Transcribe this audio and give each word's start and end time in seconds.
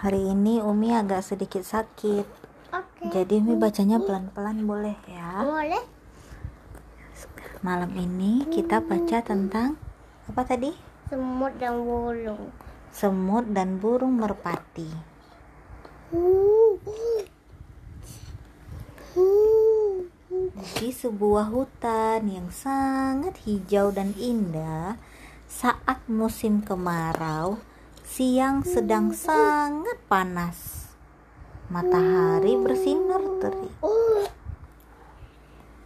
Hari 0.00 0.32
ini 0.32 0.64
Umi 0.64 0.96
agak 0.96 1.20
sedikit 1.20 1.60
sakit. 1.60 2.24
Oke. 2.72 3.12
Jadi 3.12 3.36
Umi 3.36 3.52
bacanya 3.60 4.00
pelan-pelan 4.00 4.64
boleh 4.64 4.96
ya. 5.04 5.44
Boleh? 5.44 5.84
Malam 7.60 7.92
ini 8.00 8.48
kita 8.48 8.80
baca 8.80 9.20
tentang 9.20 9.76
apa 10.24 10.40
tadi? 10.48 10.72
Semut 11.12 11.52
dan 11.60 11.84
burung. 11.84 12.48
Semut 12.88 13.44
dan 13.52 13.76
burung 13.76 14.16
merpati. 14.16 14.88
Di 20.80 20.88
sebuah 20.96 21.52
hutan 21.52 22.24
yang 22.24 22.48
sangat 22.48 23.36
hijau 23.44 23.92
dan 23.92 24.16
indah, 24.16 24.96
saat 25.44 26.00
musim 26.08 26.64
kemarau, 26.64 27.60
siang 28.10 28.66
sedang 28.66 29.14
sangat 29.14 29.94
panas. 30.10 30.90
Matahari 31.70 32.58
bersinar 32.58 33.22
terik. 33.38 33.70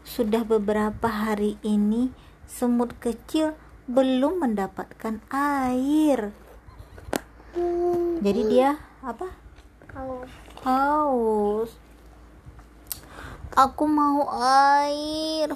Sudah 0.09 0.41
beberapa 0.41 1.05
hari 1.05 1.61
ini 1.61 2.17
semut 2.49 2.97
kecil 2.97 3.53
belum 3.85 4.41
mendapatkan 4.41 5.21
air. 5.29 6.33
Jadi 8.25 8.41
dia 8.49 8.81
apa? 9.05 9.29
Haus. 10.65 11.77
Aku 13.53 13.85
mau 13.85 14.33
air, 14.41 15.53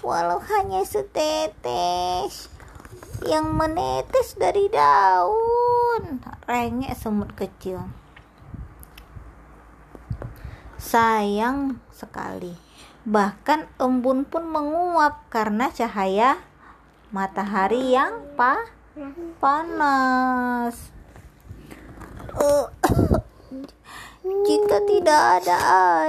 walau 0.00 0.40
hanya 0.40 0.80
setetes 0.80 2.55
yang 3.24 3.56
menetes 3.56 4.36
dari 4.36 4.68
daun. 4.68 6.20
Rengek 6.44 6.92
semut 6.92 7.32
kecil. 7.32 7.88
Sayang 10.76 11.80
sekali. 11.88 12.52
Bahkan 13.06 13.80
embun 13.80 14.28
pun 14.28 14.44
menguap 14.44 15.30
karena 15.32 15.72
cahaya 15.72 16.42
matahari 17.14 17.96
yang 17.96 18.20
pa 18.36 18.60
panas. 19.40 20.92
Jika 24.46 24.78
tidak 24.84 25.22
ada 25.40 25.56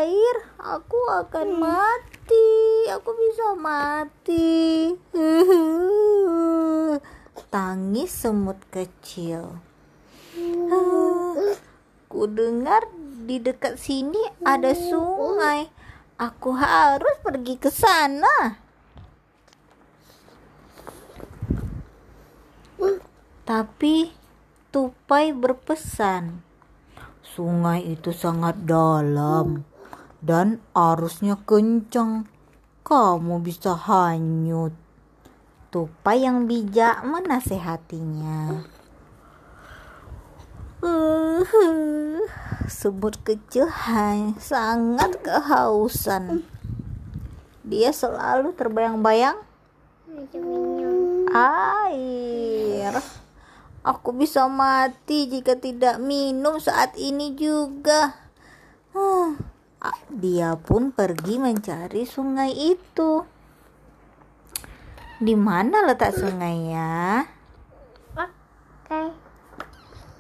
air, 0.02 0.36
aku 0.58 1.00
akan 1.22 1.48
mati. 1.62 2.17
Aku 2.98 3.14
bisa 3.14 3.54
mati. 3.56 4.92
Tangis 7.54 8.12
semut 8.12 8.58
kecil. 8.74 9.62
Ku 12.12 12.22
dengar 12.28 12.90
di 13.24 13.40
dekat 13.40 13.80
sini 13.80 14.20
ada 14.44 14.76
sungai. 14.76 15.72
Aku 16.18 16.58
harus 16.58 17.16
pergi 17.24 17.56
ke 17.62 17.70
sana. 17.70 18.60
Tapi 23.48 24.12
Tupai 24.68 25.32
berpesan, 25.32 26.44
sungai 27.24 27.80
itu 27.88 28.12
sangat 28.12 28.68
dalam 28.68 29.64
dan 30.22 30.62
arusnya 30.74 31.38
kencang. 31.46 32.26
Kamu 32.82 33.44
bisa 33.44 33.76
hanyut. 33.76 34.72
Tupai 35.68 36.24
yang 36.24 36.48
bijak 36.48 37.04
menasehatinya. 37.04 38.64
Uh, 40.80 41.44
semut 42.70 43.20
kecil 43.26 43.68
hai, 43.68 44.32
sangat 44.40 45.20
kehausan. 45.20 46.48
Dia 47.68 47.92
selalu 47.92 48.56
terbayang-bayang 48.56 49.44
air. 51.36 52.94
Aku 53.84 54.12
bisa 54.16 54.48
mati 54.48 55.28
jika 55.28 55.56
tidak 55.60 56.00
minum 56.00 56.60
saat 56.60 56.96
ini 56.96 57.36
juga. 57.36 58.16
Huh, 58.92 59.36
Dia 60.08 60.56
pun 60.58 60.96
pergi 60.96 61.38
mencari 61.38 62.08
sungai 62.08 62.52
itu. 62.56 63.24
Di 65.18 65.34
mana 65.34 65.86
letak 65.86 66.14
sungainya? 66.14 67.26
Oke. 68.14 69.02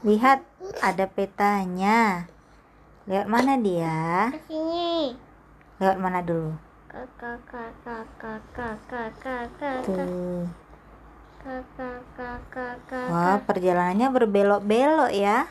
Lihat, 0.05 0.41
ada 0.81 1.05
petanya. 1.05 2.25
Lewat 3.07 3.27
mana 3.31 3.55
dia? 3.55 4.33
Ke 4.35 4.41
sini. 4.51 5.15
Lewat 5.79 5.97
mana 6.01 6.19
dulu? 6.19 6.57
Kakak 6.91 7.39
kakak 7.45 8.03
kakak 8.17 8.41
kakak 8.51 9.11
kakak 9.21 9.79
Tuh. 9.85 10.49
kakak 11.39 12.01
kakak 12.17 12.39
kakak. 12.49 13.07
Wah, 13.13 13.37
perjalanannya 13.45 14.07
berbelok-belok 14.09 15.11
ya. 15.13 15.45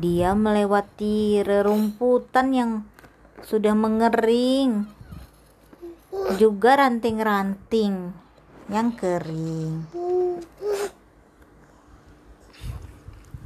Dia 0.00 0.32
melewati 0.32 1.44
rerumputan 1.44 2.56
yang 2.56 2.70
sudah 3.44 3.76
mengering. 3.76 4.88
Juga 6.40 6.80
ranting-ranting 6.80 8.16
yang 8.72 8.96
kering. 8.96 9.84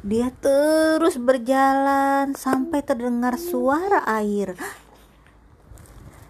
Dia 0.06 0.30
terus 0.38 1.18
berjalan 1.18 2.38
sampai 2.38 2.86
terdengar 2.86 3.34
suara 3.34 4.06
air. 4.06 4.54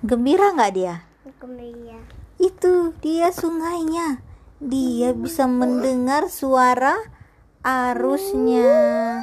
Gembira 0.00 0.56
nggak 0.56 0.72
dia? 0.72 1.04
Gembira. 1.36 2.00
Itu 2.40 2.96
dia 3.04 3.28
sungainya. 3.28 4.24
Dia 4.56 5.12
bisa 5.12 5.44
mendengar 5.44 6.32
suara 6.32 6.96
arusnya. 7.60 9.20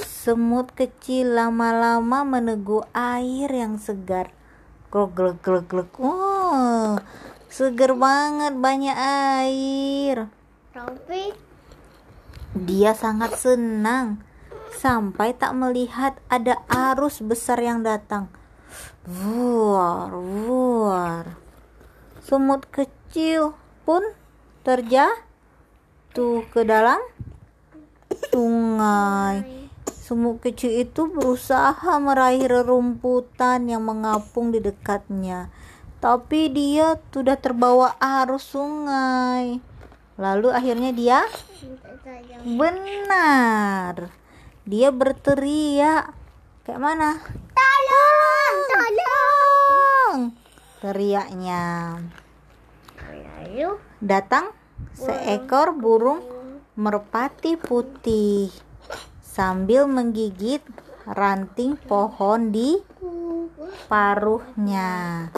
Semut 0.00 0.72
kecil 0.72 1.36
lama-lama 1.36 2.24
meneguk 2.24 2.88
air 2.96 3.52
yang 3.52 3.76
segar. 3.76 4.32
Glek 4.88 5.12
glek 5.12 5.38
glek 5.44 5.66
glek. 5.68 5.90
Wow, 6.00 6.98
segar 7.52 7.92
banget 7.92 8.56
banyak 8.56 8.96
air. 8.96 10.32
Tapi 10.72 11.36
Dia 12.56 12.96
sangat 12.96 13.36
senang 13.36 14.24
sampai 14.72 15.36
tak 15.36 15.52
melihat 15.52 16.16
ada 16.32 16.64
arus 16.68 17.20
besar 17.20 17.60
yang 17.60 17.84
datang. 17.84 18.32
Wuar, 19.04 20.10
wuar. 20.16 21.36
Semut 22.24 22.64
kecil 22.72 23.52
pun 23.86 24.02
terjatuh 24.66 26.42
ke 26.50 26.64
dalam 26.66 26.98
sungai. 28.32 29.55
Semut 30.06 30.38
kecil 30.38 30.86
itu 30.86 31.10
berusaha 31.10 31.98
meraih 31.98 32.46
rerumputan 32.46 33.66
yang 33.66 33.82
mengapung 33.82 34.54
di 34.54 34.62
dekatnya. 34.62 35.50
Tapi 35.98 36.46
dia 36.46 36.94
sudah 37.10 37.34
terbawa 37.34 37.98
arus 37.98 38.54
sungai. 38.54 39.58
Lalu 40.14 40.54
akhirnya 40.54 40.94
dia. 40.94 41.26
Benar. 42.46 44.14
Dia 44.62 44.94
berteriak. 44.94 46.14
Kayak 46.62 46.80
mana? 46.86 47.18
Tolong, 47.50 48.56
tolong. 48.70 50.18
Teriaknya. 50.86 51.64
Datang 53.98 54.54
seekor 54.94 55.74
burung 55.74 56.22
merpati 56.78 57.58
putih 57.58 58.54
sambil 59.36 59.84
menggigit 59.84 60.64
ranting 61.04 61.76
pohon 61.76 62.56
di 62.56 62.80
paruhnya. 63.84 65.28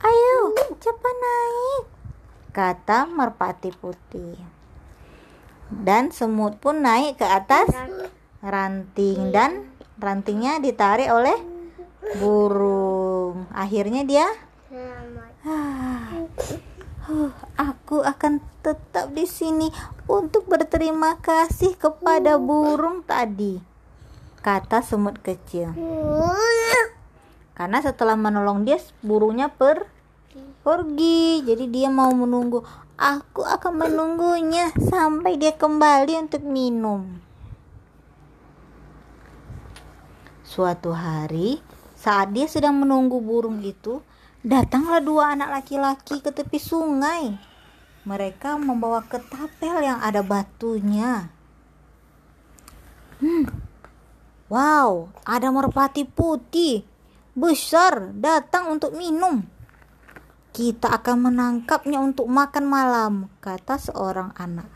Ayo, 0.00 0.56
cepat 0.80 1.16
naik, 1.20 1.84
kata 2.56 3.04
merpati 3.04 3.76
putih. 3.76 4.40
Dan 5.68 6.16
semut 6.16 6.56
pun 6.56 6.80
naik 6.80 7.20
ke 7.20 7.28
atas 7.28 7.68
ranting 8.40 9.36
dan 9.36 9.68
rantingnya 10.00 10.56
ditarik 10.56 11.12
oleh 11.12 11.36
burung. 12.16 13.44
Akhirnya 13.52 14.00
dia 14.08 14.24
selamat. 14.72 15.30
Ah, 15.44 16.24
huh, 17.04 17.32
aku 17.60 18.00
akan 18.00 18.40
tetap 18.64 19.12
di 19.12 19.28
sini 19.28 19.68
untuk 20.06 20.46
berterima 20.46 21.18
kasih 21.18 21.74
kepada 21.74 22.38
burung 22.38 23.02
tadi, 23.02 23.58
kata 24.42 24.82
semut 24.82 25.18
kecil. 25.18 25.74
Karena 27.56 27.78
setelah 27.82 28.14
menolong 28.14 28.62
dia, 28.62 28.78
burungnya 29.02 29.50
per 29.50 29.90
pergi. 30.62 31.42
Jadi 31.42 31.70
dia 31.70 31.88
mau 31.90 32.10
menunggu. 32.14 32.62
Aku 32.96 33.44
akan 33.44 33.86
menunggunya 33.86 34.72
sampai 34.76 35.36
dia 35.36 35.52
kembali 35.52 36.16
untuk 36.16 36.42
minum. 36.46 37.20
Suatu 40.46 40.94
hari, 40.94 41.60
saat 41.98 42.32
dia 42.32 42.48
sedang 42.48 42.80
menunggu 42.80 43.20
burung 43.20 43.60
itu, 43.60 44.00
datanglah 44.40 45.02
dua 45.04 45.36
anak 45.36 45.60
laki-laki 45.60 46.24
ke 46.24 46.32
tepi 46.32 46.56
sungai. 46.56 47.55
Mereka 48.06 48.54
membawa 48.62 49.02
ketapel 49.02 49.82
yang 49.82 49.98
ada 49.98 50.22
batunya. 50.22 51.28
Hmm. 53.18 53.50
Wow, 54.46 55.10
ada 55.26 55.50
merpati 55.50 56.06
putih 56.06 56.86
besar 57.34 58.14
datang 58.14 58.70
untuk 58.78 58.94
minum. 58.94 59.42
Kita 60.54 60.88
akan 60.88 61.28
menangkapnya 61.28 61.98
untuk 61.98 62.30
makan 62.30 62.64
malam, 62.64 63.12
kata 63.42 63.76
seorang 63.76 64.30
anak. 64.38 64.70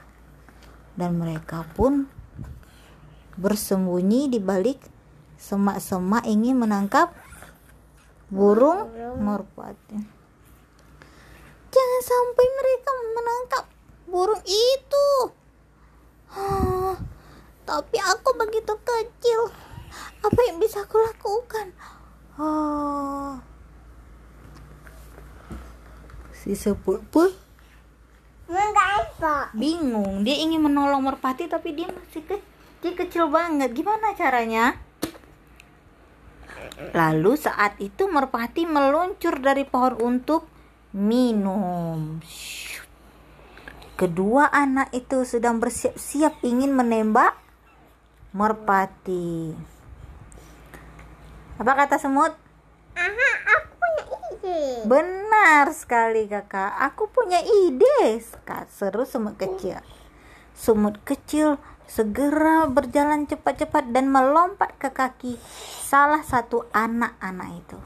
Dan 0.99 1.17
mereka 1.17 1.65
pun 1.73 2.11
bersembunyi 3.39 4.29
di 4.29 4.43
balik 4.43 4.83
semak-semak 5.41 6.29
ingin 6.29 6.61
menangkap 6.61 7.15
burung 8.29 8.93
merpati. 9.23 10.20
Jangan 11.71 12.03
sampai 12.03 12.47
mereka 12.59 12.91
menangkap 13.15 13.65
burung 14.11 14.43
itu. 14.45 15.09
tapi 17.67 17.99
aku 18.03 18.35
begitu 18.35 18.75
kecil. 18.83 19.51
Apa 20.23 20.41
yang 20.51 20.59
bisa 20.59 20.83
aku 20.83 20.99
lakukan? 20.99 21.71
Oh. 22.39 23.39
Si 26.35 26.55
sepul 26.59 26.99
pun 27.11 27.31
bingung. 29.55 30.23
Dia 30.27 30.37
ingin 30.43 30.63
menolong 30.63 31.03
merpati 31.05 31.47
tapi 31.47 31.75
dia 31.75 31.89
masih 31.91 32.23
kecil, 32.27 32.93
kecil 32.95 33.25
banget. 33.31 33.71
Gimana 33.75 34.15
caranya? 34.15 34.79
Lalu 36.97 37.37
saat 37.37 37.77
itu 37.79 38.09
merpati 38.09 38.65
meluncur 38.65 39.37
dari 39.39 39.69
pohon 39.69 40.01
untuk 40.01 40.49
minum. 40.91 42.19
Kedua 43.95 44.49
anak 44.49 44.91
itu 44.97 45.23
sedang 45.29 45.61
bersiap-siap 45.61 46.41
ingin 46.41 46.73
menembak 46.73 47.37
merpati. 48.33 49.53
Apa 51.61 51.73
kata 51.77 52.01
semut? 52.01 52.33
Aha, 52.97 53.31
aku 53.53 53.71
punya 53.77 54.05
ide. 54.33 54.61
Benar 54.89 55.65
sekali 55.77 56.25
kakak, 56.25 56.73
aku 56.81 57.13
punya 57.13 57.45
ide. 57.45 58.25
Kak, 58.49 58.73
seru 58.73 59.05
semut 59.05 59.37
kecil. 59.37 59.85
Semut 60.57 60.97
kecil 61.05 61.61
segera 61.85 62.65
berjalan 62.71 63.29
cepat-cepat 63.29 63.93
dan 63.93 64.09
melompat 64.09 64.73
ke 64.81 64.89
kaki 64.89 65.37
salah 65.85 66.25
satu 66.25 66.65
anak-anak 66.73 67.51
itu. 67.61 67.79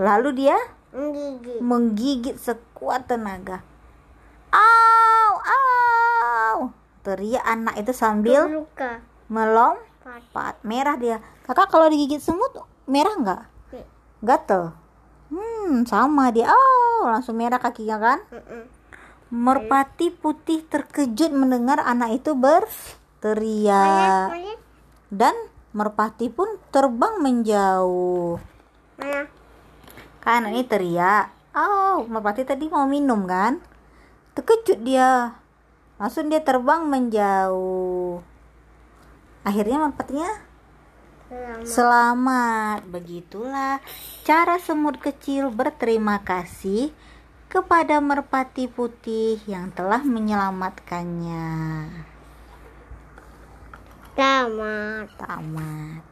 Lalu 0.00 0.46
dia 0.46 0.58
Menggigit. 0.90 1.58
menggigit 1.62 2.36
sekuat 2.36 3.06
tenaga. 3.06 3.62
Au, 4.50 5.32
au! 5.38 6.74
Teriak 7.06 7.46
anak 7.46 7.78
itu 7.78 7.94
sambil 7.94 8.50
Luka. 8.50 8.98
melompat. 9.30 10.58
Merah 10.66 10.98
dia. 10.98 11.22
Kakak 11.46 11.70
kalau 11.70 11.86
digigit 11.86 12.18
semut 12.18 12.50
merah 12.90 13.14
nggak? 13.14 13.42
Gatel. 14.20 14.74
Hmm, 15.30 15.86
sama 15.86 16.34
dia. 16.34 16.50
Oh, 16.50 17.08
langsung 17.08 17.38
merah 17.38 17.62
kakinya 17.62 17.96
kan? 18.02 18.18
Merpati 19.30 20.10
putih 20.10 20.66
terkejut 20.66 21.30
mendengar 21.30 21.78
anak 21.80 22.20
itu 22.20 22.34
berteriak. 22.34 24.34
Dan 25.08 25.32
merpati 25.70 26.28
pun 26.28 26.58
terbang 26.74 27.22
menjauh. 27.22 28.42
Mana? 28.98 29.39
Anak 30.30 30.54
ini 30.54 30.62
teriak. 30.62 31.34
Oh, 31.58 32.06
merpati 32.06 32.46
tadi 32.46 32.70
mau 32.70 32.86
minum 32.86 33.26
kan? 33.26 33.58
Terkejut 34.38 34.78
dia. 34.86 35.34
Langsung 35.98 36.30
dia 36.30 36.38
terbang 36.38 36.86
menjauh. 36.86 38.22
Akhirnya 39.42 39.82
merpatinya 39.82 40.30
Selamat. 41.30 41.66
Selamat. 41.66 42.80
Begitulah 42.90 43.82
cara 44.22 44.62
semut 44.62 45.02
kecil 45.02 45.50
berterima 45.50 46.22
kasih 46.22 46.94
kepada 47.50 47.98
merpati 47.98 48.70
putih 48.70 49.42
yang 49.50 49.74
telah 49.74 50.06
menyelamatkannya. 50.06 51.50
Selamat. 54.14 55.06
Tamat. 55.18 56.02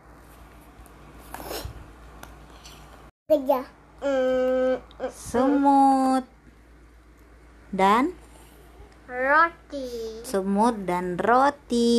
Kerja. 3.30 3.77
Mm, 3.98 4.78
mm, 4.78 5.10
Semut 5.10 6.24
dan 7.74 8.14
roti. 9.10 10.22
semut 10.22 10.74
dan 10.86 11.18
roti. 11.18 11.90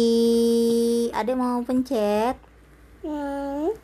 Ada 1.11 1.33
mau 1.35 1.59
pencet? 1.65 2.39
Hmm. 3.03 3.75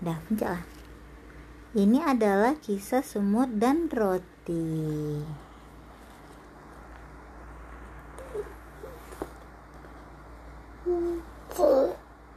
Dah 0.00 0.18
pencet 0.28 0.48
lah. 0.48 0.64
Ini 1.76 1.98
adalah 2.08 2.56
kisah 2.56 3.04
semut 3.04 3.52
dan 3.60 3.92
roti. 3.92 5.20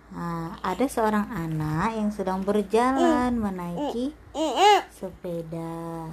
Nah, 0.09 0.57
ada 0.65 0.85
seorang 0.89 1.29
anak 1.29 1.93
yang 1.93 2.09
sedang 2.09 2.41
berjalan 2.41 3.37
menaiki 3.37 4.09
sepeda. 4.89 6.09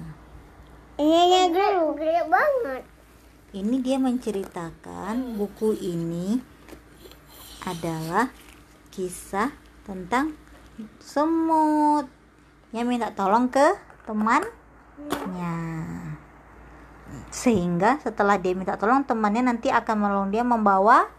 Ini 1.01 1.49
gede, 1.49 1.81
gede 1.97 2.21
banget. 2.29 2.83
Ini 3.57 3.75
dia 3.81 3.97
menceritakan 3.97 5.39
buku 5.39 5.73
ini 5.81 6.37
adalah 7.65 8.29
kisah 8.93 9.49
tentang 9.81 10.37
semut 11.01 12.05
yang 12.69 12.85
minta 12.85 13.09
tolong 13.17 13.49
ke 13.49 13.65
temannya. 14.05 15.57
Sehingga 17.33 17.97
setelah 18.03 18.37
dia 18.37 18.53
minta 18.53 18.77
tolong 18.77 19.01
temannya 19.01 19.41
nanti 19.41 19.73
akan 19.73 19.95
menolong 20.05 20.29
dia 20.29 20.45
membawa 20.45 21.09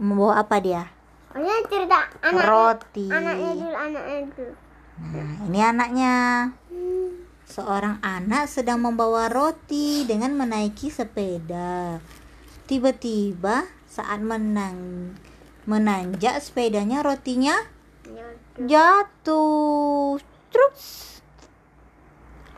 membawa 0.00 0.40
apa 0.40 0.56
dia? 0.64 0.93
Ini 1.34 1.66
cerita 1.66 2.06
anak 2.22 2.46
Roti. 2.46 3.10
Anaknya 3.10 3.50
dulu, 3.58 3.74
anaknya 3.74 4.18
dulu. 4.30 4.54
Nah, 4.94 5.32
ini 5.50 5.60
anaknya. 5.60 6.14
Seorang 7.44 7.98
anak 8.00 8.46
sedang 8.48 8.80
membawa 8.80 9.28
roti 9.28 10.06
dengan 10.06 10.32
menaiki 10.32 10.88
sepeda. 10.88 12.00
Tiba-tiba 12.64 13.68
saat 13.84 14.22
menang 14.24 15.12
menanjak 15.68 16.40
sepedanya 16.40 17.04
rotinya 17.04 17.52
jatuh. 18.56 20.22
Terus 20.54 20.82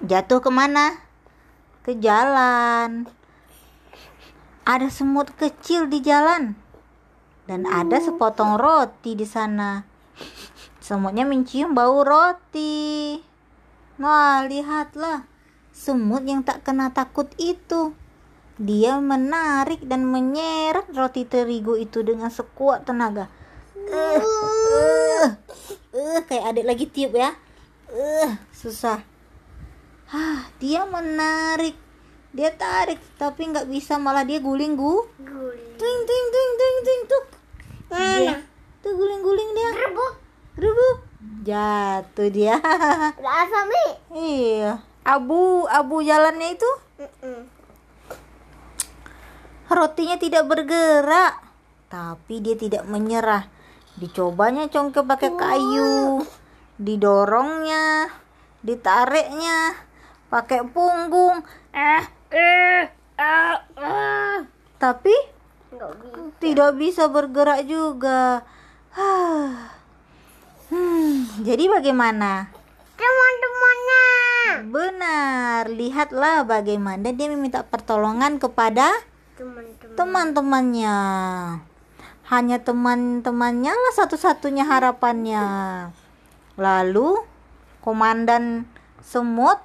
jatuh 0.04 0.38
ke 0.44 0.50
mana? 0.52 1.00
Ke 1.80 1.96
jalan. 1.96 3.08
Ada 4.68 4.92
semut 4.92 5.32
kecil 5.34 5.88
di 5.88 6.04
jalan 6.04 6.65
dan 7.46 7.66
ada 7.66 8.02
sepotong 8.02 8.58
roti 8.58 9.14
di 9.14 9.26
sana. 9.26 9.86
Semutnya 10.82 11.26
mencium 11.26 11.74
bau 11.74 12.02
roti. 12.02 13.18
Wah, 13.98 14.44
lihatlah. 14.46 15.26
Semut 15.70 16.22
yang 16.26 16.42
tak 16.46 16.66
kena 16.66 16.94
takut 16.94 17.26
itu. 17.38 17.94
Dia 18.56 18.98
menarik 19.02 19.84
dan 19.86 20.06
menyeret 20.08 20.88
roti 20.94 21.26
terigu 21.26 21.74
itu 21.74 22.02
dengan 22.02 22.30
sekuat 22.30 22.86
tenaga. 22.86 23.28
Eh, 23.76 24.22
eh, 24.22 25.28
eh, 25.94 26.20
kayak 26.24 26.54
adik 26.54 26.66
lagi 26.66 26.84
tiup 26.90 27.14
ya. 27.14 27.30
Eh, 27.92 28.30
susah. 28.50 29.04
Hah, 30.10 30.48
dia 30.58 30.86
menarik. 30.86 31.76
Dia 32.36 32.52
tarik, 32.52 33.00
tapi 33.16 33.48
nggak 33.48 33.68
bisa 33.68 33.96
malah 33.96 34.24
dia 34.24 34.40
guling 34.40 34.76
gu. 34.76 34.94
Guling. 35.20 35.72
Ting 35.76 36.00
ting 36.08 36.26
ting 36.32 36.52
ting 36.56 36.76
ting 36.84 37.02
tuk. 37.08 37.35
Mana? 37.86 38.18
Dia, 38.18 38.36
tuh 38.82 38.92
guling-guling 38.94 39.50
dia. 39.54 39.70
Rebuk. 39.74 40.12
Rubuk. 40.56 40.96
Jatuh 41.46 42.28
dia. 42.32 42.56
Udah 43.20 43.34
asam 43.46 43.66
nih. 43.70 43.90
iya. 44.16 44.72
Abu 45.06 45.70
abu 45.70 46.02
jalannya 46.02 46.58
itu 46.58 46.66
Mm-mm. 46.98 47.46
rotinya 49.70 50.18
tidak 50.18 50.50
bergerak. 50.50 51.38
Tapi 51.86 52.42
dia 52.42 52.58
tidak 52.58 52.82
menyerah. 52.90 53.46
Dicobanya 53.94 54.66
congkel 54.66 55.06
pakai 55.06 55.30
kayu. 55.38 56.26
Didorongnya. 56.76 58.10
ditariknya 58.66 59.78
pakai 60.26 60.66
punggung. 60.66 61.38
Eh, 61.70 62.02
eh, 62.34 62.82
eh. 63.14 64.38
Tapi 64.82 65.14
Nggak 65.70 65.90
bisa. 66.02 66.16
Tidak 66.56 66.80
bisa 66.80 67.04
bergerak 67.12 67.68
juga. 67.68 68.40
Hmm, 70.72 71.28
jadi 71.44 71.68
bagaimana? 71.68 72.48
Teman-temannya. 72.96 74.08
Benar, 74.72 75.68
lihatlah 75.68 76.48
bagaimana 76.48 77.12
dia 77.12 77.28
meminta 77.28 77.60
pertolongan 77.60 78.40
kepada 78.40 78.88
Teman-teman. 79.36 80.00
teman-temannya. 80.00 80.98
Hanya 82.24 82.56
teman-temannya 82.64 83.76
lah 83.76 83.92
satu-satunya 83.92 84.64
harapannya. 84.64 85.44
Lalu 86.56 87.20
komandan 87.84 88.64
semut 89.04 89.60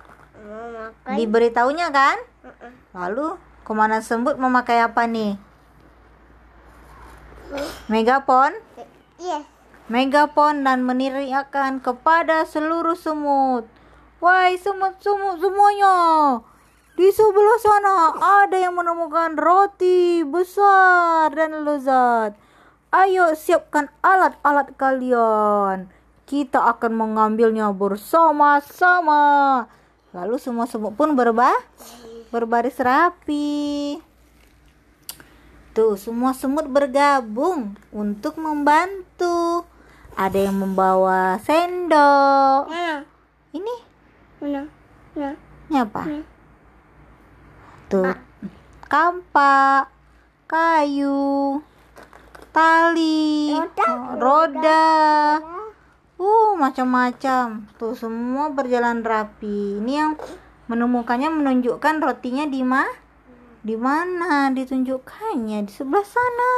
diberitahunya 1.07 1.87
kan? 1.95 2.19
Lalu 2.91 3.39
komandan 3.63 4.03
semut 4.03 4.35
memakai 4.35 4.83
apa 4.83 5.07
nih? 5.07 5.39
Megapon, 7.89 8.53
Yes. 9.17 9.45
megapon 9.89 10.61
dan 10.61 10.85
meneriakkan 10.85 11.81
kepada 11.81 12.45
seluruh 12.45 12.93
semut. 12.93 13.65
Wahai 14.21 14.57
semut-semut 14.61 15.41
semuanya, 15.41 15.97
di 16.93 17.09
sebelah 17.09 17.57
sana 17.57 17.95
ada 18.45 18.53
yang 18.53 18.77
menemukan 18.77 19.33
roti 19.33 20.21
besar 20.21 21.33
dan 21.33 21.65
lezat. 21.65 22.37
Ayo 22.93 23.33
siapkan 23.33 23.89
alat-alat 24.05 24.77
kalian. 24.77 25.89
Kita 26.29 26.69
akan 26.77 26.91
mengambilnya 26.93 27.73
bersama-sama. 27.73 29.65
Lalu 30.13 30.35
semua 30.37 30.67
semut 30.69 30.93
pun 30.93 31.15
berba 31.15 31.49
berbaris 32.29 32.77
rapi. 32.77 34.10
Tuh, 35.71 35.95
semua 35.95 36.35
semut 36.35 36.67
bergabung 36.67 37.79
untuk 37.95 38.35
membantu. 38.35 39.63
Ada 40.19 40.51
yang 40.51 40.59
membawa 40.59 41.39
sendok. 41.39 42.67
Mana? 42.67 43.07
Ini, 43.55 43.75
Mana? 44.43 44.61
Mana? 45.15 45.31
ini 45.71 45.77
apa? 45.79 46.01
Hmm. 46.03 46.23
Tuh, 47.87 48.11
kampak, 48.91 49.87
kayu, 50.51 51.63
tali, 52.51 53.55
Roda, 53.55 53.87
roda. 54.19 54.87
Uh, 56.19 56.51
macam-macam. 56.59 57.63
Tuh, 57.79 57.95
semua 57.95 58.51
berjalan 58.51 59.07
rapi. 59.07 59.79
Ini 59.79 59.93
yang 59.95 60.11
menemukannya 60.67 61.31
menunjukkan 61.31 62.03
rotinya 62.03 62.43
di 62.43 62.59
mana? 62.59 63.00
Di 63.61 63.77
mana 63.77 64.49
ditunjukkannya? 64.49 65.69
Di 65.69 65.71
sebelah 65.71 66.07
sana. 66.07 66.53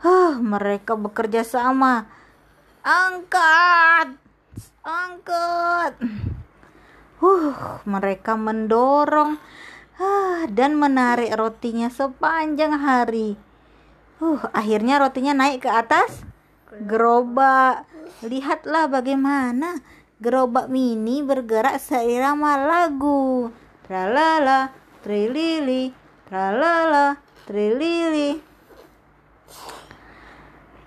Huh, 0.00 0.40
mereka 0.40 0.96
bekerja 0.96 1.44
sama. 1.44 2.08
Angkat! 2.84 4.16
Angkat! 4.84 5.92
Huh, 7.20 7.80
mereka 7.88 8.36
mendorong 8.36 9.40
ah, 9.96 10.44
dan 10.48 10.76
menarik 10.76 11.32
rotinya 11.32 11.88
sepanjang 11.88 12.76
hari. 12.80 13.36
Huh, 14.20 14.44
akhirnya 14.52 15.00
rotinya 15.00 15.32
naik 15.32 15.64
ke 15.64 15.70
atas 15.72 16.24
gerobak. 16.84 17.88
Lihatlah 18.24 18.88
bagaimana 18.88 19.80
gerobak 20.20 20.68
mini 20.68 21.24
bergerak 21.24 21.80
seirama 21.80 22.60
lagu. 22.60 23.52
Tralala, 23.84 24.72
trilili, 25.04 25.92
tralala, 26.24 27.20
trilili. 27.44 28.40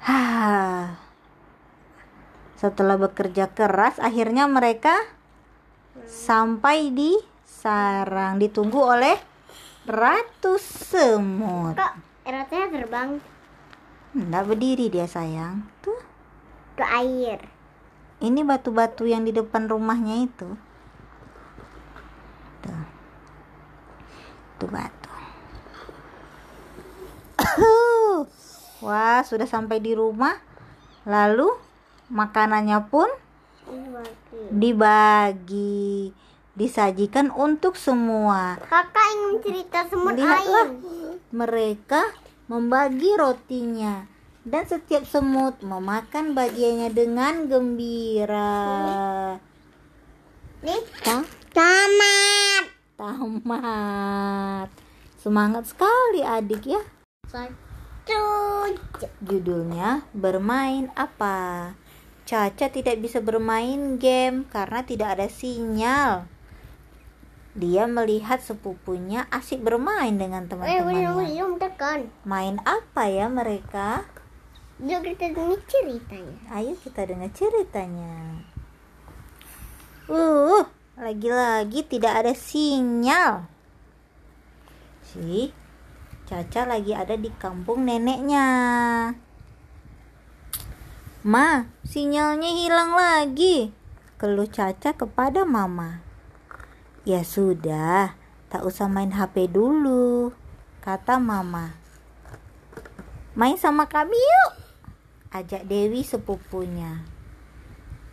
Hah. 0.02 0.98
Setelah 2.62 2.98
bekerja 2.98 3.54
keras, 3.54 4.02
akhirnya 4.02 4.50
mereka 4.50 4.98
sampai 6.10 6.90
di 6.90 7.14
sarang 7.46 8.42
ditunggu 8.42 8.82
oleh 8.82 9.14
ratu 9.86 10.58
semut. 10.58 11.78
Kok 11.78 11.94
erotnya 12.26 12.66
terbang 12.74 13.10
Enggak 14.18 14.44
berdiri 14.50 14.90
dia 14.90 15.06
sayang. 15.06 15.70
Tuh, 15.86 16.02
ke 16.74 16.82
air? 16.82 17.58
ini 18.18 18.42
batu-batu 18.42 19.06
yang 19.06 19.26
di 19.26 19.34
depan 19.34 19.70
rumahnya 19.70 20.26
itu. 20.26 20.58
Tuh 24.58 24.70
batu. 24.70 25.12
Wah, 28.86 29.22
sudah 29.22 29.46
sampai 29.46 29.78
di 29.78 29.94
rumah. 29.94 30.38
Lalu 31.06 31.48
makanannya 32.10 32.80
pun 32.88 33.08
Dibagi. 33.68 34.48
dibagi, 34.52 35.88
disajikan 36.54 37.32
untuk 37.32 37.76
semua. 37.76 38.56
Kakak 38.62 39.08
ingin 39.14 39.36
cerita 39.44 39.80
semut 39.88 40.16
Lihatlah. 40.16 40.68
air. 40.72 41.20
Mereka 41.30 42.02
membagi 42.48 43.12
rotinya 43.16 44.08
dan 44.44 44.64
setiap 44.64 45.04
semut 45.04 45.60
memakan 45.60 46.32
bagiannya 46.32 46.90
dengan 46.92 47.52
gembira. 47.52 48.56
Nih, 50.64 50.82
Tah, 51.04 51.24
tamat. 53.08 54.68
Semangat 55.16 55.64
sekali 55.72 56.20
adik 56.24 56.68
ya. 56.68 56.82
Satu. 57.32 58.24
Judulnya 59.24 60.04
bermain 60.12 60.92
apa? 60.96 61.72
Caca 62.28 62.68
tidak 62.68 63.00
bisa 63.00 63.24
bermain 63.24 63.96
game 63.96 64.44
karena 64.52 64.84
tidak 64.84 65.16
ada 65.16 65.28
sinyal. 65.32 66.28
Dia 67.56 67.88
melihat 67.88 68.44
sepupunya 68.44 69.26
asik 69.32 69.64
bermain 69.64 70.14
dengan 70.20 70.44
Eh, 70.46 70.84
teman-temannya. 70.84 71.58
tekan. 71.58 72.00
Main 72.28 72.60
apa 72.68 73.08
ya 73.08 73.32
mereka? 73.32 74.04
Yuk 74.78 75.02
kita 75.02 75.34
dengar 75.34 75.58
ceritanya. 75.66 76.38
Ayo 76.54 76.78
kita 76.78 77.08
dengar 77.08 77.34
ceritanya. 77.34 78.46
Uh, 80.06 80.64
lagi-lagi 80.98 81.86
tidak 81.86 82.26
ada 82.26 82.34
sinyal. 82.34 83.46
Si 85.06 85.54
Caca 86.28 86.68
lagi 86.68 86.92
ada 86.92 87.16
di 87.16 87.32
kampung 87.38 87.88
neneknya. 87.88 88.50
Ma, 91.24 91.70
sinyalnya 91.88 92.52
hilang 92.52 92.92
lagi. 92.98 93.72
Keluh 94.18 94.50
Caca 94.50 94.92
kepada 94.98 95.48
mama. 95.48 96.04
Ya 97.08 97.24
sudah, 97.24 98.18
tak 98.52 98.68
usah 98.68 98.92
main 98.92 99.16
HP 99.16 99.48
dulu, 99.48 100.36
kata 100.84 101.22
mama. 101.22 101.78
Main 103.38 103.56
sama 103.56 103.88
kami 103.88 104.18
yuk, 104.18 104.52
ajak 105.32 105.64
Dewi 105.64 106.04
sepupunya. 106.04 107.06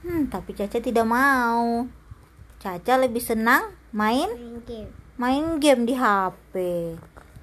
Hmm, 0.07 0.31
tapi 0.31 0.55
Caca 0.55 0.79
tidak 0.79 1.09
mau. 1.09 1.89
Caca 2.65 2.97
lebih 2.97 3.21
senang 3.21 3.77
main 3.93 4.25
Main 4.25 4.65
game. 4.65 4.91
main 5.21 5.47
game 5.61 5.85
di 5.85 5.93
HP. 5.93 6.57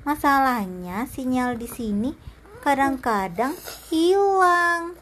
Masalahnya 0.02 1.06
sinyal 1.06 1.62
di 1.62 1.70
sini 1.70 2.18
kadang-kadang 2.66 3.54
hilang. 3.94 4.98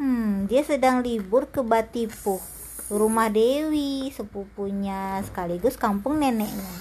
Hmm, 0.00 0.48
dia 0.48 0.64
sedang 0.64 1.04
libur 1.04 1.44
ke 1.44 1.60
Batipuh, 1.60 2.40
rumah 2.88 3.28
Dewi, 3.28 4.08
sepupunya, 4.16 5.20
sekaligus 5.20 5.76
kampung 5.76 6.24
neneknya. 6.24 6.72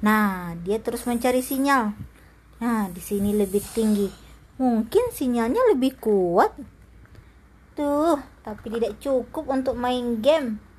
Nah, 0.00 0.56
dia 0.56 0.80
terus 0.80 1.04
mencari 1.04 1.44
sinyal. 1.44 1.92
Nah, 2.64 2.88
di 2.88 3.04
sini 3.04 3.36
lebih 3.36 3.60
tinggi. 3.76 4.08
Mungkin 4.56 5.12
sinyalnya 5.12 5.76
lebih 5.76 6.00
kuat. 6.00 6.56
Tuh, 7.76 8.16
tapi 8.40 8.72
tidak 8.72 8.96
cukup 9.04 9.52
untuk 9.52 9.76
main 9.76 10.16
game. 10.24 10.71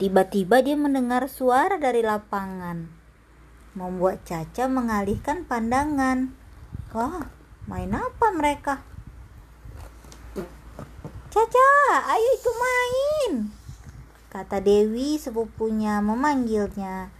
Tiba-tiba 0.00 0.64
dia 0.64 0.80
mendengar 0.80 1.28
suara 1.28 1.76
dari 1.76 2.00
lapangan. 2.00 2.88
Membuat 3.76 4.24
Caca 4.24 4.64
mengalihkan 4.64 5.44
pandangan. 5.44 6.32
Wah, 6.96 7.28
main 7.68 7.92
apa 7.92 8.26
mereka? 8.32 8.80
Caca, 11.28 11.68
ayo 12.16 12.28
ikut 12.32 12.56
main. 12.56 13.32
Kata 14.32 14.64
Dewi 14.64 15.20
sepupunya 15.20 16.00
memanggilnya. 16.00 17.12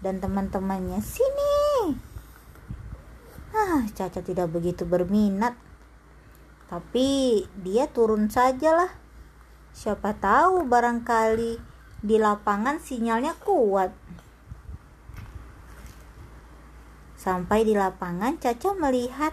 Dan 0.00 0.18
teman-temannya, 0.24 1.04
sini. 1.04 2.00
Ah, 3.52 3.84
Caca 3.92 4.24
tidak 4.24 4.48
begitu 4.48 4.88
berminat. 4.88 5.52
Tapi 6.72 7.44
dia 7.60 7.92
turun 7.92 8.32
sajalah 8.32 9.01
Siapa 9.72 10.12
tahu 10.20 10.68
barangkali 10.68 11.56
di 12.04 12.16
lapangan 12.20 12.76
sinyalnya 12.76 13.32
kuat. 13.40 13.88
Sampai 17.16 17.62
di 17.62 17.72
lapangan, 17.72 18.36
Caca 18.36 18.74
melihat 18.76 19.32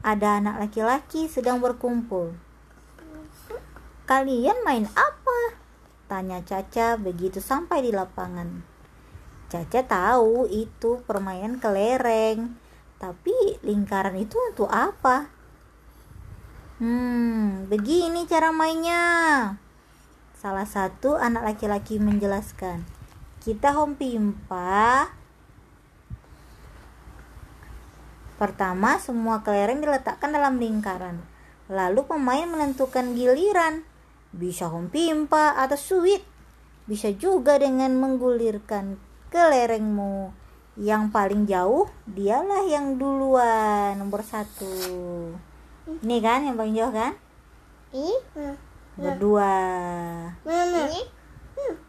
ada 0.00 0.42
anak 0.42 0.58
laki-laki 0.58 1.28
sedang 1.28 1.60
berkumpul. 1.60 2.32
Kalian 4.08 4.64
main 4.64 4.88
apa? 4.96 5.40
Tanya 6.08 6.40
Caca 6.40 6.96
begitu 6.96 7.44
sampai 7.44 7.84
di 7.84 7.92
lapangan. 7.92 8.64
Caca 9.52 9.80
tahu 9.84 10.48
itu 10.48 11.04
permainan 11.04 11.60
kelereng, 11.60 12.56
tapi 12.96 13.60
lingkaran 13.60 14.16
itu 14.16 14.40
untuk 14.48 14.72
apa? 14.72 15.28
Hmm, 16.80 17.68
begini 17.68 18.24
cara 18.24 18.48
mainnya. 18.48 19.52
Salah 20.38 20.70
satu 20.70 21.18
anak 21.18 21.42
laki-laki 21.42 21.98
menjelaskan. 21.98 22.86
Kita 23.42 23.74
home 23.74 23.98
pimpa. 23.98 25.10
Pertama, 28.38 29.02
semua 29.02 29.42
kelereng 29.42 29.82
diletakkan 29.82 30.30
dalam 30.30 30.62
lingkaran. 30.62 31.18
Lalu 31.66 32.06
pemain 32.06 32.46
menentukan 32.46 33.18
giliran. 33.18 33.82
Bisa 34.30 34.70
home 34.70 34.94
pimpa 34.94 35.58
atau 35.58 35.74
suit. 35.74 36.22
Bisa 36.86 37.10
juga 37.18 37.58
dengan 37.58 37.98
menggulirkan 37.98 38.94
kelerengmu. 39.34 40.30
Yang 40.78 41.02
paling 41.10 41.50
jauh, 41.50 41.90
dialah 42.06 42.62
yang 42.62 42.94
duluan, 42.94 43.98
nomor 43.98 44.22
satu. 44.22 44.70
Ini 45.98 46.16
kan 46.22 46.46
yang 46.46 46.54
paling 46.54 46.78
jauh 46.78 46.94
kan? 46.94 47.18
Ih, 47.90 48.22
Berdua. 48.98 49.54
mana? 50.42 50.82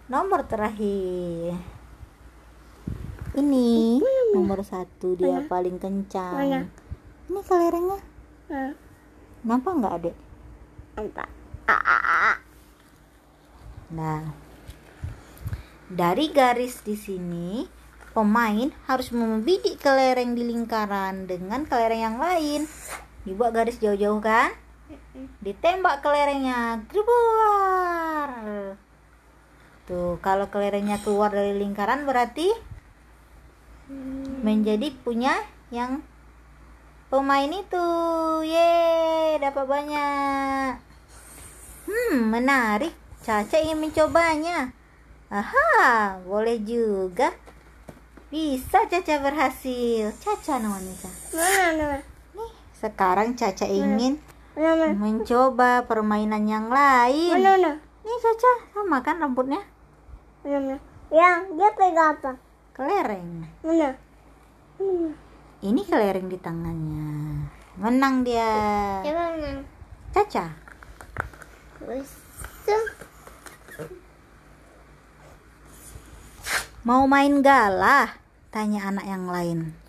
Nomor 0.05 0.45
terakhir. 0.45 1.57
Ini 3.33 3.97
nomor 4.37 4.61
satu 4.61 5.17
dia 5.17 5.41
paling 5.49 5.81
kencang. 5.81 6.37
Mana? 6.37 6.61
Ini 7.25 7.39
kelerengnya. 7.41 7.99
Nah, 8.49 8.73
Nampak 9.39 9.71
nggak 9.79 9.95
adek? 10.03 10.15
Ah, 11.65 11.73
ah, 11.73 12.01
ah. 12.03 12.35
Nah, 13.95 14.35
dari 15.87 16.27
garis 16.29 16.83
di 16.83 16.99
sini, 16.99 17.63
pemain 18.11 18.67
harus 18.85 19.15
membidik 19.15 19.79
kelereng 19.79 20.35
di 20.35 20.43
lingkaran 20.43 21.23
dengan 21.23 21.63
kelereng 21.63 22.01
yang 22.03 22.17
lain. 22.19 22.67
Dibuat 23.23 23.55
garis 23.55 23.79
jauh-jauh 23.79 24.19
kan? 24.19 24.51
Ditembak 25.39 26.01
kelerengnya, 26.01 26.81
keluar. 26.89 28.29
Tuh, 29.89 30.21
kalau 30.21 30.45
kelerengnya 30.49 31.01
keluar 31.01 31.33
dari 31.33 31.57
lingkaran 31.57 32.05
berarti 32.05 32.53
menjadi 34.45 34.93
punya 35.01 35.33
yang 35.73 36.05
pemain 37.09 37.49
itu. 37.49 37.87
Ye, 38.45 39.37
dapat 39.41 39.65
banyak. 39.65 40.73
Hmm, 41.89 42.29
menarik. 42.29 42.93
Caca 43.25 43.57
ingin 43.57 43.81
mencobanya. 43.81 44.71
Aha, 45.29 46.17
boleh 46.25 46.61
juga. 46.61 47.33
Bisa 48.29 48.85
Caca 48.85 49.15
berhasil. 49.25 50.13
Caca 50.21 50.61
namanya. 50.61 51.09
Mana? 51.33 51.97
Nih, 52.37 52.53
sekarang 52.77 53.33
Caca 53.33 53.65
ingin 53.65 54.21
Mana, 54.57 54.71
mana? 54.75 54.93
mencoba 54.97 55.85
permainan 55.85 56.43
yang 56.49 56.67
lain. 56.69 57.37
Mana, 57.37 57.49
mana? 57.57 57.71
Nih 58.05 58.17
Caca, 58.23 58.51
sama 58.73 58.97
kan 59.05 59.21
rambutnya? 59.21 59.61
Mana, 60.41 60.57
mana? 60.57 60.77
Yang 61.09 61.39
dia 61.57 61.69
pegang 61.73 62.09
apa? 62.17 62.31
Kelereng. 62.73 63.29
Mana? 63.65 63.89
Ini 65.59 65.81
kelereng 65.83 66.27
di 66.31 66.37
tangannya. 66.39 67.09
Menang 67.79 68.23
dia. 68.23 68.51
Coba 69.03 69.35
menang. 69.35 69.59
Caca. 70.15 70.45
Mau 76.87 77.03
main 77.05 77.43
galah? 77.43 78.19
Tanya 78.49 78.89
anak 78.89 79.05
yang 79.05 79.29
lain. 79.29 79.88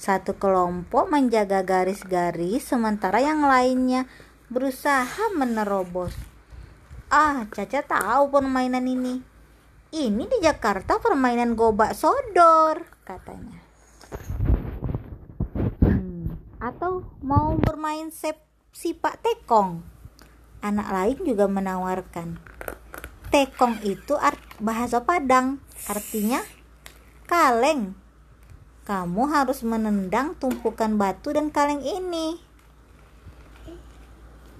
Satu 0.00 0.32
kelompok 0.40 1.12
menjaga 1.12 1.60
garis-garis 1.60 2.64
sementara 2.64 3.20
yang 3.20 3.44
lainnya 3.44 4.08
berusaha 4.48 5.28
menerobos. 5.36 6.16
Ah, 7.12 7.44
Caca 7.52 7.84
tahu 7.84 8.32
permainan 8.32 8.88
ini. 8.88 9.20
Ini 9.92 10.24
di 10.24 10.38
Jakarta 10.40 10.96
permainan 10.96 11.52
gobak 11.52 11.92
sodor, 11.92 12.80
katanya. 13.04 13.60
Hmm, 15.84 16.32
atau 16.56 17.04
mau 17.20 17.60
bermain 17.60 18.08
sep 18.08 18.40
sipak 18.72 19.20
tekong? 19.20 19.84
Anak 20.64 20.88
lain 20.96 21.28
juga 21.28 21.44
menawarkan. 21.44 22.40
Tekong 23.28 23.84
itu 23.84 24.16
art 24.16 24.40
bahasa 24.64 25.04
Padang, 25.04 25.60
artinya 25.84 26.40
kaleng. 27.28 27.99
Kamu 28.88 29.28
harus 29.28 29.60
menendang 29.60 30.36
tumpukan 30.40 30.96
batu 30.96 31.30
dan 31.36 31.52
kaleng 31.52 31.84
ini. 31.84 32.40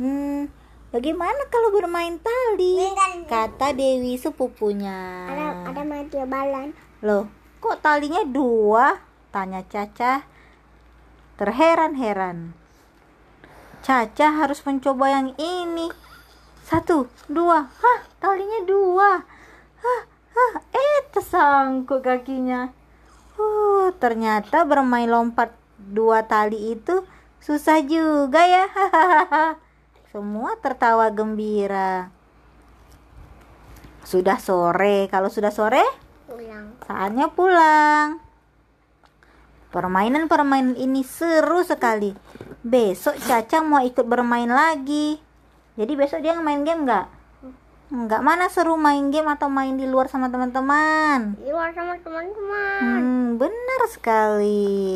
Hmm, 0.01 0.49
bagaimana 0.93 1.49
kalau 1.53 1.73
bermain 1.73 2.17
tali? 2.21 2.89
Kata 3.29 3.77
Dewi 3.77 4.17
sepupunya. 4.17 5.29
Ada 5.29 5.73
ada 5.73 5.83
mati 5.85 6.17
balan. 6.25 6.73
Loh, 7.05 7.29
kok 7.61 7.81
talinya 7.85 8.25
dua? 8.25 9.01
Tanya 9.31 9.63
Caca 9.65 10.25
terheran-heran. 11.41 12.53
Caca 13.81 14.27
harus 14.45 14.61
mencoba 14.69 15.09
yang 15.09 15.33
ini. 15.41 15.89
Satu, 16.61 17.09
dua. 17.33 17.65
Hah, 17.65 18.01
talinya 18.21 18.61
dua. 18.69 19.25
Hah, 19.81 20.03
hah, 20.37 20.53
eh 20.77 21.01
tersangkut 21.09 22.05
kakinya. 22.05 22.69
Ternyata 24.01 24.65
bermain 24.65 25.07
lompat 25.07 25.53
dua 25.77 26.25
tali 26.25 26.73
itu 26.73 27.05
susah 27.45 27.85
juga 27.85 28.43
ya. 28.49 28.65
Hahaha. 28.67 29.61
Semua 30.11 30.57
tertawa 30.59 31.07
gembira. 31.13 32.09
Sudah 34.03 34.41
sore. 34.41 35.07
Kalau 35.13 35.31
sudah 35.31 35.55
sore, 35.55 35.85
Pulang. 36.31 36.79
Saatnya 36.87 37.27
pulang. 37.27 38.23
Permainan-permainan 39.75 40.79
ini 40.79 41.03
seru 41.03 41.67
sekali. 41.67 42.15
Besok 42.63 43.19
Caca 43.19 43.59
mau 43.67 43.83
ikut 43.83 44.07
bermain 44.07 44.47
lagi. 44.47 45.19
Jadi 45.75 45.93
besok 45.99 46.23
dia 46.23 46.39
main 46.39 46.63
game 46.63 46.87
nggak? 46.87 47.20
Nggak 47.91 48.23
mana 48.23 48.47
seru 48.47 48.79
main 48.79 49.11
game 49.11 49.27
atau 49.27 49.51
main 49.51 49.75
di 49.75 49.83
luar 49.83 50.07
sama 50.07 50.31
teman-teman? 50.31 51.35
Di 51.43 51.51
luar 51.51 51.75
sama 51.75 51.99
teman-teman. 51.99 52.79
Hmm, 52.87 53.27
benar 53.35 53.81
sekali. 53.91 54.95